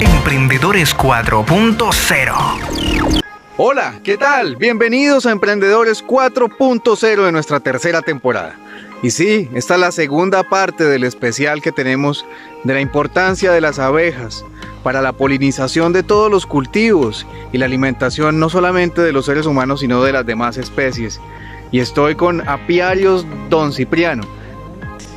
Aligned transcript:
Emprendedores 0.00 0.96
4.0 0.96 3.22
Hola, 3.56 4.00
¿qué 4.04 4.18
tal? 4.18 4.56
Bienvenidos 4.56 5.24
a 5.24 5.30
Emprendedores 5.30 6.04
4.0 6.04 7.24
de 7.24 7.32
nuestra 7.32 7.60
tercera 7.60 8.02
temporada. 8.02 8.56
Y 9.02 9.10
sí, 9.10 9.48
esta 9.54 9.74
es 9.74 9.80
la 9.80 9.92
segunda 9.92 10.42
parte 10.42 10.84
del 10.84 11.04
especial 11.04 11.62
que 11.62 11.72
tenemos 11.72 12.26
de 12.64 12.74
la 12.74 12.80
importancia 12.80 13.52
de 13.52 13.62
las 13.62 13.78
abejas 13.78 14.44
para 14.82 15.00
la 15.00 15.12
polinización 15.12 15.94
de 15.94 16.02
todos 16.02 16.30
los 16.30 16.44
cultivos 16.44 17.26
y 17.52 17.58
la 17.58 17.64
alimentación 17.64 18.38
no 18.38 18.50
solamente 18.50 19.00
de 19.00 19.12
los 19.12 19.24
seres 19.24 19.46
humanos, 19.46 19.80
sino 19.80 20.02
de 20.02 20.12
las 20.12 20.26
demás 20.26 20.58
especies. 20.58 21.18
Y 21.72 21.80
estoy 21.80 22.16
con 22.16 22.46
Apiarios 22.46 23.24
Don 23.48 23.72
Cipriano, 23.72 24.24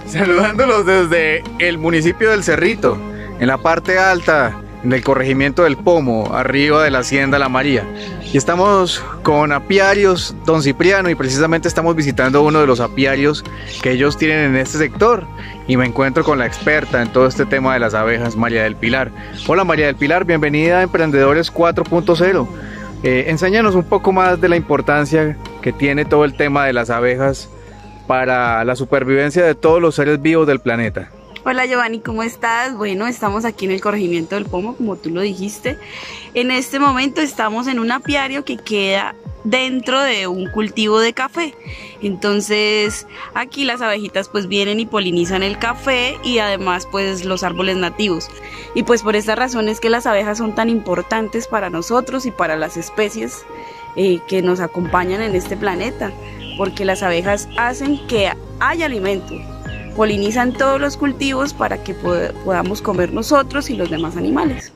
saludándolos 0.05 0.85
desde 0.85 1.43
el 1.59 1.77
municipio 1.77 2.31
del 2.31 2.43
Cerrito, 2.43 2.97
en 3.39 3.47
la 3.47 3.57
parte 3.57 3.99
alta 3.99 4.61
en 4.83 4.93
el 4.93 5.03
corregimiento 5.03 5.63
del 5.63 5.77
Pomo, 5.77 6.33
arriba 6.33 6.83
de 6.83 6.91
la 6.91 6.99
hacienda 6.99 7.39
La 7.39 7.49
María. 7.49 7.85
Y 8.31 8.37
estamos 8.37 9.03
con 9.23 9.51
apiarios 9.51 10.35
Don 10.45 10.61
Cipriano 10.61 11.09
y 11.09 11.15
precisamente 11.15 11.67
estamos 11.67 11.95
visitando 11.95 12.41
uno 12.43 12.59
de 12.61 12.67
los 12.67 12.79
apiarios 12.79 13.43
que 13.81 13.91
ellos 13.91 14.17
tienen 14.17 14.51
en 14.51 14.55
este 14.55 14.77
sector 14.77 15.25
y 15.67 15.77
me 15.77 15.85
encuentro 15.85 16.23
con 16.23 16.39
la 16.39 16.45
experta 16.45 17.01
en 17.01 17.11
todo 17.11 17.27
este 17.27 17.45
tema 17.45 17.73
de 17.73 17.79
las 17.79 17.93
abejas, 17.93 18.35
María 18.35 18.63
del 18.63 18.75
Pilar. 18.75 19.11
Hola 19.47 19.63
María 19.63 19.87
del 19.87 19.95
Pilar, 19.95 20.25
bienvenida 20.25 20.79
a 20.79 20.83
Emprendedores 20.83 21.53
4.0. 21.53 22.47
Eh, 23.01 23.25
enséñanos 23.27 23.75
un 23.75 23.83
poco 23.83 24.11
más 24.11 24.41
de 24.41 24.49
la 24.49 24.57
importancia 24.57 25.37
que 25.61 25.71
tiene 25.71 26.05
todo 26.05 26.25
el 26.25 26.35
tema 26.35 26.65
de 26.65 26.73
las 26.73 26.89
abejas 26.89 27.49
para 28.07 28.63
la 28.65 28.75
supervivencia 28.75 29.45
de 29.45 29.55
todos 29.55 29.81
los 29.81 29.95
seres 29.95 30.21
vivos 30.21 30.47
del 30.47 30.59
planeta. 30.59 31.09
Hola 31.49 31.65
Giovanni, 31.65 31.99
¿cómo 31.99 32.21
estás? 32.21 32.77
Bueno, 32.77 33.07
estamos 33.07 33.43
aquí 33.43 33.65
en 33.65 33.71
el 33.71 33.81
corregimiento 33.81 34.35
del 34.35 34.45
Pomo, 34.45 34.75
como 34.75 34.97
tú 34.97 35.09
lo 35.09 35.21
dijiste. 35.21 35.79
En 36.35 36.51
este 36.51 36.77
momento 36.77 37.21
estamos 37.21 37.65
en 37.65 37.79
un 37.79 37.91
apiario 37.91 38.45
que 38.45 38.57
queda 38.57 39.15
dentro 39.43 39.99
de 39.99 40.27
un 40.27 40.47
cultivo 40.51 40.99
de 40.99 41.13
café. 41.13 41.55
Entonces 42.03 43.07
aquí 43.33 43.65
las 43.65 43.81
abejitas 43.81 44.29
pues 44.29 44.47
vienen 44.47 44.79
y 44.79 44.85
polinizan 44.85 45.41
el 45.41 45.57
café 45.57 46.19
y 46.23 46.37
además 46.37 46.87
pues 46.91 47.25
los 47.25 47.41
árboles 47.41 47.77
nativos. 47.77 48.29
Y 48.75 48.83
pues 48.83 49.01
por 49.01 49.15
esta 49.15 49.33
razón 49.33 49.69
es 49.69 49.79
que 49.79 49.89
las 49.89 50.05
abejas 50.05 50.37
son 50.37 50.53
tan 50.53 50.69
importantes 50.69 51.47
para 51.47 51.71
nosotros 51.71 52.27
y 52.27 52.31
para 52.31 52.57
las 52.57 52.77
especies 52.77 53.43
eh, 53.95 54.19
que 54.27 54.43
nos 54.43 54.59
acompañan 54.59 55.23
en 55.23 55.33
este 55.33 55.57
planeta. 55.57 56.11
Porque 56.59 56.85
las 56.85 57.01
abejas 57.01 57.49
hacen 57.57 58.05
que 58.05 58.31
haya 58.59 58.85
alimento, 58.85 59.33
polinizan 59.99 60.53
todos 60.53 60.79
los 60.79 60.95
cultivos 60.95 61.53
para 61.53 61.83
que 61.83 61.93
podamos 61.93 62.81
comer 62.81 63.11
nosotros 63.11 63.69
y 63.69 63.75
los 63.75 63.89
demás 63.89 64.15
animales. 64.15 64.71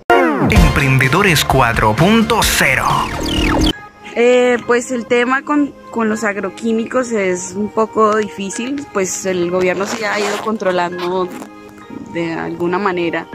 Emprendedores 0.49 1.47
4.0 1.47 3.73
eh, 4.17 4.57
pues 4.67 4.91
el 4.91 5.05
tema 5.05 5.43
con, 5.43 5.73
con, 5.91 6.09
los 6.09 6.25
agroquímicos 6.25 7.13
es 7.13 7.53
un 7.55 7.69
poco 7.69 8.17
difícil, 8.17 8.85
pues 8.91 9.25
el 9.25 9.49
gobierno 9.49 9.85
sí 9.85 10.03
ha 10.03 10.19
ido 10.19 10.41
controlando 10.43 11.29
de 12.13 12.33
alguna 12.33 12.77
manera 12.77 13.25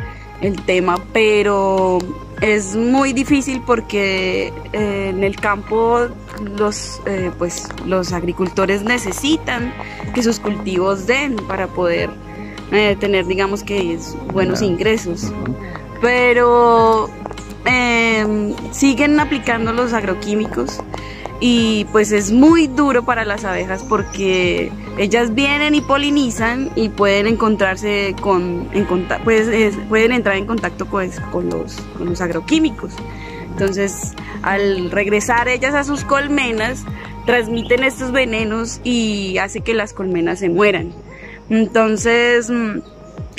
el 0.42 0.62
tema, 0.67 0.98
pero 1.14 2.00
es 2.41 2.77
muy 2.77 3.12
difícil 3.12 3.62
porque 3.67 4.53
eh, 4.72 5.08
en 5.11 5.25
el 5.25 5.36
campo 5.36 6.08
los, 6.56 7.00
eh, 7.06 7.30
pues, 7.39 7.69
los 7.84 8.12
agricultores 8.12 8.83
necesitan 8.83 9.72
que 10.14 10.22
sus 10.22 10.39
cultivos 10.39 11.06
den 11.06 11.36
para 11.36 11.67
poder 11.67 12.11
eh, 12.70 12.97
tener, 13.00 13.27
digamos 13.27 13.62
que, 13.62 13.98
buenos 14.33 14.62
ingresos. 14.62 15.33
Pero 16.00 17.11
em, 17.64 18.55
siguen 18.70 19.19
aplicando 19.19 19.73
los 19.73 19.92
agroquímicos 19.92 20.80
y 21.41 21.86
pues 21.92 22.12
es 22.12 22.30
muy 22.30 22.67
duro 22.67 23.05
para 23.05 23.25
las 23.25 23.45
abejas 23.45 23.84
porque 23.89 24.70
ellas 24.98 25.35
vienen 25.35 25.75
y 25.75 25.81
polinizan 25.81 26.70
y 26.75 26.89
pueden 26.89 27.27
encontrarse 27.27 28.14
con, 28.20 28.69
pues, 29.25 29.77
pueden 29.89 30.13
entrar 30.13 30.36
en 30.36 30.47
contacto 30.47 30.86
pues, 30.86 31.20
con, 31.33 31.48
los, 31.48 31.77
con 31.97 32.09
los 32.09 32.20
agroquímicos. 32.20 32.92
Entonces, 33.51 34.14
al 34.42 34.91
regresar 34.91 35.48
ellas 35.48 35.75
a 35.75 35.85
sus 35.85 36.05
colmenas, 36.05 36.85
transmiten 37.27 37.85
estos 37.85 38.13
venenos 38.13 38.81
y 38.85 39.39
hace 39.39 39.61
que 39.61 39.75
las 39.75 39.92
colmenas 39.92 40.41
se 40.41 40.48
mueran. 40.48 40.92
Entonces, 41.48 42.51
mm, 42.51 42.79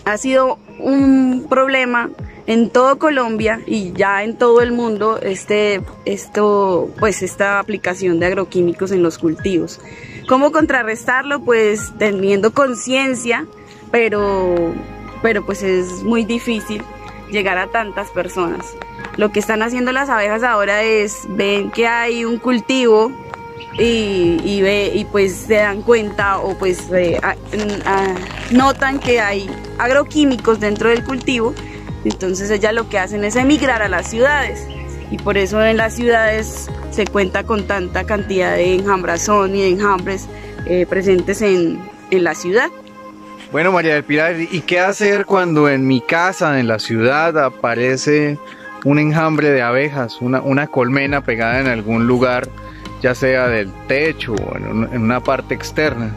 ha 0.05 0.17
sido 0.17 0.59
un 0.79 1.45
problema 1.49 2.09
en 2.47 2.69
todo 2.69 2.97
Colombia 2.97 3.61
y 3.67 3.91
ya 3.93 4.23
en 4.23 4.37
todo 4.37 4.61
el 4.61 4.71
mundo 4.71 5.19
este, 5.21 5.81
esto, 6.05 6.89
pues 6.99 7.21
esta 7.21 7.59
aplicación 7.59 8.19
de 8.19 8.25
agroquímicos 8.25 8.91
en 8.91 9.03
los 9.03 9.17
cultivos. 9.17 9.79
¿Cómo 10.29 10.51
contrarrestarlo? 10.51 11.39
Pues 11.39 11.91
teniendo 11.97 12.53
conciencia, 12.53 13.47
pero, 13.89 14.75
pero 15.23 15.43
pues 15.43 15.63
es 15.63 16.03
muy 16.03 16.23
difícil 16.23 16.83
llegar 17.31 17.57
a 17.57 17.65
tantas 17.65 18.11
personas. 18.11 18.63
Lo 19.17 19.31
que 19.31 19.39
están 19.39 19.63
haciendo 19.63 19.91
las 19.91 20.07
abejas 20.07 20.43
ahora 20.43 20.83
es 20.83 21.23
ven 21.29 21.71
que 21.71 21.87
hay 21.87 22.25
un 22.25 22.37
cultivo 22.37 23.11
y, 23.79 24.61
ve, 24.61 24.91
y 24.93 25.05
pues 25.05 25.35
se 25.35 25.55
dan 25.55 25.81
cuenta 25.81 26.37
o 26.37 26.55
pues 26.59 26.77
eh, 26.91 27.19
notan 28.51 28.99
que 28.99 29.19
hay 29.19 29.49
agroquímicos 29.79 30.59
dentro 30.59 30.89
del 30.89 31.03
cultivo 31.03 31.53
entonces 32.03 32.49
ellas 32.49 32.73
lo 32.73 32.89
que 32.89 32.99
hacen 32.99 33.23
es 33.23 33.35
emigrar 33.35 33.81
a 33.81 33.87
las 33.87 34.09
ciudades 34.09 34.65
y 35.11 35.17
por 35.17 35.37
eso 35.37 35.63
en 35.63 35.77
las 35.77 35.95
ciudades 35.95 36.69
se 36.91 37.05
cuenta 37.07 37.43
con 37.43 37.65
tanta 37.65 38.03
cantidad 38.03 38.55
de 38.55 38.75
enjambrazón 38.75 39.55
y 39.55 39.61
de 39.61 39.69
enjambres 39.69 40.27
eh, 40.65 40.85
presentes 40.87 41.41
en, 41.41 41.79
la 42.11 42.33
ciudad. 42.33 42.69
Bueno, 43.51 43.71
María 43.71 43.93
del 43.93 44.03
Pilar, 44.03 44.35
¿y 44.39 44.61
qué 44.61 44.79
hacer 44.79 45.25
cuando 45.25 45.69
en 45.69 45.85
mi 45.85 46.01
casa, 46.01 46.59
en 46.59 46.67
la 46.67 46.79
ciudad, 46.79 47.37
aparece 47.37 48.39
un 48.83 48.97
enjambre 48.97 49.51
de 49.51 49.61
abejas, 49.61 50.19
una, 50.21 50.67
colmena 50.67 51.21
pegada 51.21 51.59
en 51.59 51.67
algún 51.67 52.07
lugar, 52.07 52.47
ya 53.01 53.13
sea 53.13 53.47
del 53.47 53.71
techo 53.87 54.33
o 54.33 54.57
en, 54.57 55.01
una 55.01 55.19
parte 55.19 55.53
externa? 55.53 56.15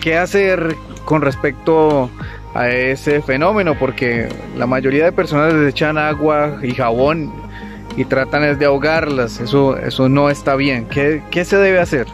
¿Qué 0.00 0.16
hacer 0.16 0.76
con 1.04 1.22
respecto 1.22 2.10
a 2.54 2.70
ese 2.70 3.20
fenómeno 3.20 3.76
porque 3.78 4.28
la 4.56 4.66
mayoría 4.66 5.04
de 5.04 5.12
personas 5.12 5.52
les 5.52 5.70
echan 5.70 5.98
agua 5.98 6.58
y 6.62 6.72
jabón 6.72 7.32
y 7.96 8.04
tratan 8.04 8.58
de 8.58 8.64
ahogarlas. 8.64 9.40
Eso, 9.40 9.76
eso 9.76 10.08
no 10.08 10.30
está 10.30 10.56
bien. 10.56 10.86
¿Qué, 10.86 11.22
qué 11.30 11.44
se 11.44 11.56
debe 11.56 11.80
hacer? 11.80 12.06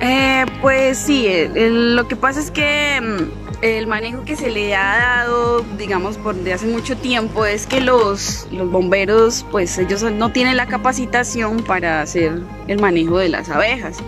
Eh, 0.00 0.44
pues 0.60 0.98
sí, 0.98 1.28
lo 1.54 2.08
que 2.08 2.16
pasa 2.16 2.40
es 2.40 2.50
que 2.50 3.00
mm, 3.00 3.62
el 3.62 3.86
manejo 3.86 4.24
que 4.24 4.34
se 4.34 4.50
le 4.50 4.74
ha 4.74 4.96
dado, 4.98 5.64
digamos, 5.78 6.18
por 6.18 6.34
de 6.34 6.52
hace 6.52 6.66
mucho 6.66 6.96
tiempo 6.96 7.46
es 7.46 7.68
que 7.68 7.80
los, 7.80 8.48
los 8.50 8.68
bomberos, 8.68 9.46
pues 9.52 9.78
ellos 9.78 10.02
no 10.02 10.32
tienen 10.32 10.56
la 10.56 10.66
capacitación 10.66 11.62
para 11.62 12.00
hacer 12.00 12.40
el 12.66 12.80
manejo 12.80 13.18
de 13.18 13.28
las 13.28 13.48
abejas. 13.48 13.98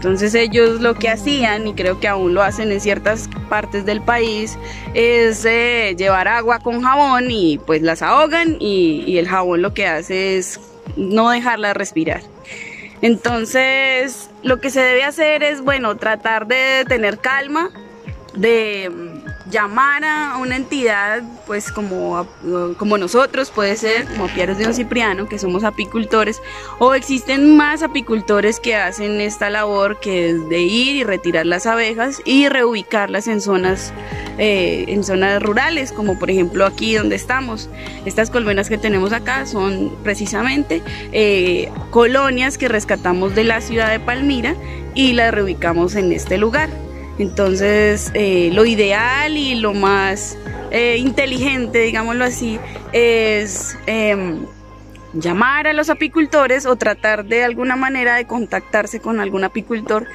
Entonces 0.00 0.34
ellos 0.34 0.80
lo 0.80 0.94
que 0.94 1.10
hacían, 1.10 1.68
y 1.68 1.74
creo 1.74 2.00
que 2.00 2.08
aún 2.08 2.32
lo 2.32 2.42
hacen 2.42 2.72
en 2.72 2.80
ciertas 2.80 3.28
partes 3.50 3.84
del 3.84 4.00
país, 4.00 4.56
es 4.94 5.44
eh, 5.44 5.94
llevar 5.94 6.26
agua 6.26 6.58
con 6.58 6.80
jabón 6.80 7.30
y 7.30 7.58
pues 7.58 7.82
las 7.82 8.00
ahogan 8.00 8.56
y, 8.60 9.18
el 9.18 9.28
jabón 9.28 9.60
lo 9.60 9.74
que 9.74 9.86
hace 9.86 10.38
es 10.38 10.58
no 10.96 11.28
dejarlas 11.28 11.76
respirar. 11.76 12.22
Entonces 13.02 14.30
lo 14.42 14.58
que 14.58 14.70
se 14.70 14.80
debe 14.80 15.04
hacer 15.04 15.42
es, 15.42 15.60
bueno, 15.60 15.94
tratar 15.98 16.46
de 16.46 16.86
tener 16.88 17.18
calma, 17.18 17.68
de 18.32 18.90
llamar 19.50 20.04
a 20.04 20.36
una 20.38 20.56
entidad, 20.56 21.22
pues 21.46 21.72
como, 21.72 22.26
como 22.76 22.98
nosotros, 22.98 23.50
puede 23.50 23.76
ser 23.76 24.06
como 24.06 24.28
Pieros 24.28 24.58
de 24.58 24.64
Don 24.64 24.74
Cipriano, 24.74 25.28
que 25.28 25.38
somos 25.38 25.64
apicultores, 25.64 26.40
o 26.78 26.94
existen 26.94 27.56
más 27.56 27.82
apicultores 27.82 28.60
que 28.60 28.76
hacen 28.76 29.20
esta 29.20 29.50
labor 29.50 29.98
que 30.00 30.30
es 30.30 30.48
de 30.48 30.60
ir 30.60 30.96
y 30.96 31.04
retirar 31.04 31.46
las 31.46 31.66
abejas 31.66 32.22
y 32.24 32.48
reubicarlas 32.48 33.26
en 33.26 33.40
zonas, 33.40 33.92
eh, 34.38 34.84
en 34.88 35.04
zonas 35.04 35.42
rurales, 35.42 35.92
como 35.92 36.18
por 36.18 36.30
ejemplo 36.30 36.66
aquí 36.66 36.94
donde 36.94 37.16
estamos. 37.16 37.68
Estas 38.04 38.30
colmenas 38.30 38.68
que 38.68 38.78
tenemos 38.78 39.12
acá 39.12 39.46
son 39.46 39.92
precisamente 40.02 40.82
eh, 41.12 41.70
colonias 41.90 42.58
que 42.58 42.68
rescatamos 42.68 43.34
de 43.34 43.44
la 43.44 43.60
ciudad 43.60 43.90
de 43.90 44.00
Palmira 44.00 44.54
y 44.94 45.12
las 45.12 45.32
reubicamos 45.32 45.94
en 45.94 46.12
este 46.12 46.38
lugar. 46.38 46.68
Entonces, 47.20 48.10
eh, 48.14 48.48
lo 48.54 48.64
ideal 48.64 49.36
y 49.36 49.54
lo 49.54 49.74
más 49.74 50.38
eh, 50.70 50.96
inteligente, 50.96 51.80
digámoslo 51.80 52.24
así, 52.24 52.58
es 52.92 53.76
em, 53.84 54.46
llamar 55.12 55.66
a 55.66 55.74
los 55.74 55.90
apicultores 55.90 56.64
o 56.64 56.76
tratar 56.76 57.26
de 57.26 57.44
alguna 57.44 57.76
manera 57.76 58.14
de 58.14 58.26
contactarse 58.26 59.00
con 59.00 59.20
algún 59.20 59.44
apicultor 59.44 60.06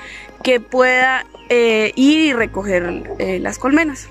que 0.42 0.60
pueda 0.60 1.28
eh, 1.50 1.92
ir 1.96 2.22
y 2.22 2.34
recoger 2.34 3.04
las 3.40 3.60
colmenas. 3.60 4.10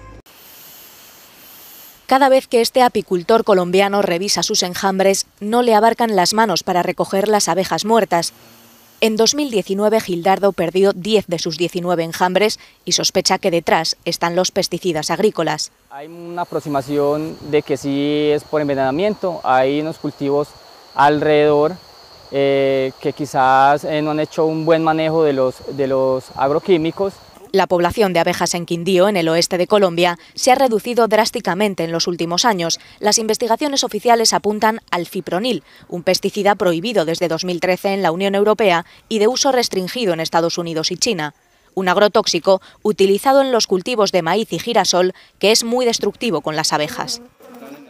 Cada 2.07 2.29
vez 2.29 2.47
que 2.47 2.61
este 2.61 2.83
apicultor 2.83 3.43
colombiano 3.43 4.03
revisa 4.03 4.45
sus 4.45 4.63
enjambres, 4.63 5.27
no 5.41 5.63
le 5.63 5.75
abarcan 5.75 6.15
las 6.15 6.33
manos 6.33 6.63
para 6.63 6.85
recoger 6.85 7.27
las 7.27 7.49
abejas 7.49 7.85
muertas. 7.85 8.33
En 9.05 9.17
2019, 9.17 10.01
Gildardo 10.01 10.53
perdió 10.53 10.95
10 10.95 11.27
de 11.27 11.39
sus 11.39 11.59
19 11.59 12.05
enjambres 12.05 12.59
y 12.87 12.93
sospecha 12.93 13.37
que 13.37 13.51
detrás 13.51 13.99
están 14.07 14.35
los 14.35 14.51
pesticidas 14.51 15.11
agrícolas. 15.11 15.73
Hay 15.91 16.07
una 16.07 16.41
aproximación 16.41 17.37
de 17.51 17.61
que 17.61 17.77
sí 17.77 18.31
es 18.33 18.45
por 18.45 18.63
envenenamiento, 18.63 19.43
hay 19.45 19.83
unos 19.83 19.99
cultivos 19.99 20.49
alrededor 20.95 21.75
eh, 22.33 22.93
que 22.99 23.13
quizás 23.13 23.85
eh, 23.85 24.01
no 24.01 24.13
han 24.13 24.21
hecho 24.21 24.47
un 24.47 24.65
buen 24.65 24.83
manejo 24.83 25.23
de 25.23 25.35
los, 25.35 25.57
de 25.77 25.87
los 25.87 26.25
agroquímicos 26.35 27.13
la 27.55 27.69
población 27.69 28.13
de 28.13 28.19
abejas 28.19 28.55
en 28.55 28.67
Quindío, 28.67 29.09
en 29.09 29.17
el 29.17 29.29
oeste 29.29 29.59
de 29.59 29.69
Colombia, 29.69 30.19
se 30.35 30.51
ha 30.51 30.57
reducido 30.57 31.07
drásticamente 31.07 31.85
en 31.85 31.93
los 31.93 32.09
últimos 32.09 32.45
años. 32.45 32.81
Las 32.99 33.19
investigaciones 33.19 33.85
oficiales 33.85 34.33
apuntan 34.33 34.81
al 34.91 35.07
fipronil, 35.07 35.63
un 35.89 36.03
pesticida 36.03 36.57
prohibido 36.57 37.05
desde 37.05 37.29
2013 37.29 37.95
en 37.95 38.03
la 38.03 38.11
Unión 38.11 38.35
Europea 38.35 38.85
y 39.09 39.21
de 39.21 39.29
uso 39.29 39.53
restringido 39.53 40.13
en 40.13 40.21
Estados 40.21 40.59
Unidos 40.59 40.91
y 40.91 40.97
China. 40.97 41.35
Un 41.75 41.89
agrotóxico 41.89 42.61
utilizado 42.83 43.41
en 43.41 43.53
los 43.53 43.69
cultivos 43.69 44.11
de 44.11 44.23
maíz 44.23 44.53
y 44.53 44.59
girasol 44.59 45.13
que 45.39 45.53
es 45.53 45.63
muy 45.63 45.87
destructivo 45.87 46.41
con 46.41 46.57
las 46.57 46.73
abejas. 46.73 47.23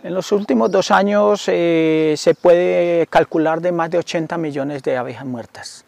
En 0.02 0.12
los 0.12 0.30
últimos 0.32 0.70
dos 0.70 0.90
años 0.90 1.44
eh, 1.46 2.14
se 2.18 2.34
puede 2.34 3.06
calcular 3.06 3.62
de 3.62 3.72
más 3.72 3.90
de 3.90 3.96
80 3.96 4.36
millones 4.36 4.82
de 4.82 4.98
abejas 4.98 5.24
muertas. 5.24 5.86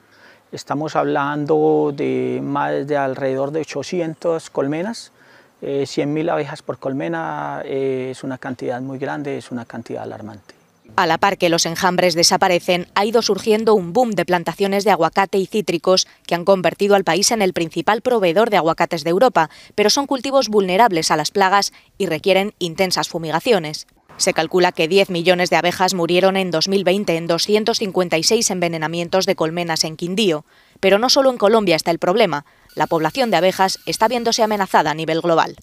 Estamos 0.52 0.94
hablando 0.94 1.92
de 1.94 2.40
más 2.42 2.86
de 2.86 2.96
alrededor 2.96 3.50
de 3.50 3.60
800 3.60 4.48
colmenas. 4.50 5.12
Eh, 5.60 5.84
100.000 5.86 6.30
abejas 6.30 6.62
por 6.62 6.78
colmena 6.78 7.62
eh, 7.64 8.08
es 8.12 8.22
una 8.22 8.38
cantidad 8.38 8.80
muy 8.80 8.98
grande, 8.98 9.38
es 9.38 9.50
una 9.50 9.64
cantidad 9.64 10.02
alarmante. 10.02 10.54
A 10.94 11.06
la 11.06 11.18
par 11.18 11.36
que 11.36 11.48
los 11.48 11.66
enjambres 11.66 12.14
desaparecen, 12.14 12.86
ha 12.94 13.04
ido 13.04 13.20
surgiendo 13.22 13.74
un 13.74 13.92
boom 13.92 14.12
de 14.12 14.24
plantaciones 14.24 14.84
de 14.84 14.92
aguacate 14.92 15.36
y 15.38 15.46
cítricos 15.46 16.06
que 16.26 16.34
han 16.34 16.44
convertido 16.44 16.94
al 16.94 17.04
país 17.04 17.32
en 17.32 17.42
el 17.42 17.52
principal 17.52 18.00
proveedor 18.00 18.50
de 18.50 18.56
aguacates 18.56 19.02
de 19.02 19.10
Europa, 19.10 19.50
pero 19.74 19.90
son 19.90 20.06
cultivos 20.06 20.48
vulnerables 20.48 21.10
a 21.10 21.16
las 21.16 21.32
plagas 21.32 21.72
y 21.98 22.06
requieren 22.06 22.54
intensas 22.60 23.08
fumigaciones. 23.08 23.86
Se 24.16 24.32
calcula 24.32 24.72
que 24.72 24.88
10 24.88 25.10
millones 25.10 25.50
de 25.50 25.56
abejas 25.56 25.94
murieron 25.94 26.36
en 26.36 26.50
2020 26.50 27.16
en 27.16 27.26
256 27.26 28.50
envenenamientos 28.50 29.26
de 29.26 29.36
colmenas 29.36 29.84
en 29.84 29.96
Quindío. 29.96 30.44
Pero 30.80 30.98
no 30.98 31.10
solo 31.10 31.30
en 31.30 31.38
Colombia 31.38 31.76
está 31.76 31.90
el 31.90 31.98
problema. 31.98 32.44
La 32.74 32.86
población 32.86 33.30
de 33.30 33.36
abejas 33.36 33.78
está 33.86 34.08
viéndose 34.08 34.42
amenazada 34.42 34.90
a 34.90 34.94
nivel 34.94 35.20
global. 35.20 35.56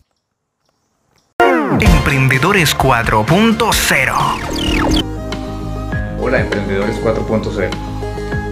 Emprendedores 1.79 2.77
4.0 2.77 5.03
Hola 6.21 6.41
Emprendedores 6.41 7.01
4.0. 7.01 7.69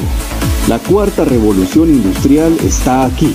La 0.67 0.77
cuarta 0.77 1.25
revolución 1.25 1.89
industrial 1.89 2.55
está 2.63 3.03
aquí. 3.03 3.33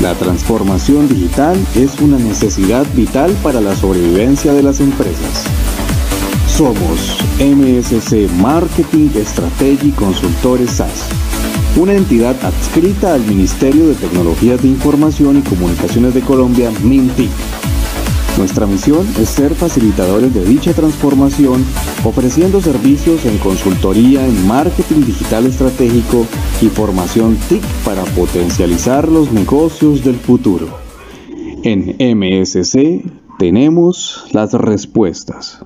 La 0.00 0.14
transformación 0.14 1.08
digital 1.08 1.56
es 1.74 1.98
una 2.00 2.18
necesidad 2.18 2.86
vital 2.94 3.32
para 3.42 3.60
la 3.60 3.74
sobrevivencia 3.74 4.52
de 4.52 4.62
las 4.62 4.78
empresas. 4.78 5.42
Somos 6.46 7.18
MSC 7.40 8.30
Marketing 8.40 9.08
Strategy 9.24 9.90
Consultores 9.90 10.70
SAS, 10.70 11.08
una 11.76 11.94
entidad 11.94 12.36
adscrita 12.44 13.12
al 13.12 13.26
Ministerio 13.26 13.88
de 13.88 13.96
Tecnologías 13.96 14.62
de 14.62 14.68
Información 14.68 15.36
y 15.38 15.42
Comunicaciones 15.42 16.14
de 16.14 16.20
Colombia, 16.20 16.70
MINTIC. 16.80 17.30
Nuestra 18.36 18.66
misión 18.66 19.04
es 19.20 19.28
ser 19.28 19.52
facilitadores 19.56 20.32
de 20.32 20.44
dicha 20.44 20.74
transformación, 20.74 21.64
ofreciendo 22.04 22.60
servicios 22.60 23.24
en 23.26 23.38
consultoría 23.38 24.24
en 24.26 24.46
marketing 24.46 25.04
digital 25.04 25.46
estratégico 25.46 26.26
y 26.60 26.66
formación 26.66 27.36
TIC 27.48 27.62
para 27.84 28.04
potencializar 28.04 29.08
los 29.08 29.32
negocios 29.32 30.04
del 30.04 30.16
futuro. 30.16 30.68
En 31.62 31.96
MSC 31.98 33.04
tenemos 33.38 34.26
las 34.32 34.52
respuestas. 34.54 35.60